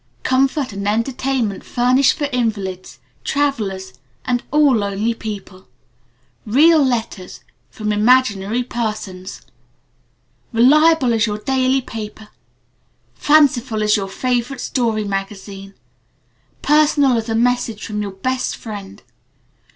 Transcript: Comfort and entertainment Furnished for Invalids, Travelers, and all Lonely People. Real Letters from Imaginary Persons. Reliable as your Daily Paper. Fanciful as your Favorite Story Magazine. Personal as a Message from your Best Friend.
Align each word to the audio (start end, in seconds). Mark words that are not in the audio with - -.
Comfort 0.23 0.73
and 0.73 0.87
entertainment 0.87 1.63
Furnished 1.63 2.13
for 2.17 2.27
Invalids, 2.31 2.97
Travelers, 3.23 3.99
and 4.25 4.41
all 4.49 4.77
Lonely 4.77 5.13
People. 5.13 5.67
Real 6.43 6.83
Letters 6.83 7.39
from 7.69 7.91
Imaginary 7.93 8.63
Persons. 8.63 9.41
Reliable 10.51 11.13
as 11.13 11.27
your 11.27 11.37
Daily 11.37 11.81
Paper. 11.81 12.29
Fanciful 13.13 13.83
as 13.83 13.95
your 13.95 14.09
Favorite 14.09 14.61
Story 14.61 15.03
Magazine. 15.03 15.75
Personal 16.63 17.15
as 17.15 17.29
a 17.29 17.35
Message 17.35 17.85
from 17.85 18.01
your 18.01 18.13
Best 18.13 18.55
Friend. 18.57 19.03